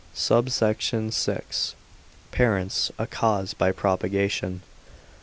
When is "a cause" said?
2.97-3.53